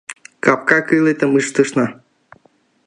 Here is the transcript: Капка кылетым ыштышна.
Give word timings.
Капка 0.43 0.79
кылетым 0.87 1.31
ыштышна. 1.39 1.87